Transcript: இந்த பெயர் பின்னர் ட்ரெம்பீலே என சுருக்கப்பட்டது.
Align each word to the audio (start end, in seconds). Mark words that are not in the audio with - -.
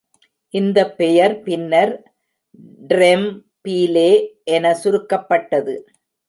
இந்த 0.53 0.79
பெயர் 0.91 1.35
பின்னர் 1.43 1.93
ட்ரெம்பீலே 2.89 4.11
என 4.55 4.73
சுருக்கப்பட்டது. 4.83 5.75